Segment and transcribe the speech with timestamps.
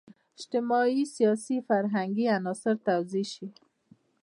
[0.37, 3.47] اجتماعي، سیاسي، فرهنګي عناصر توضیح شي.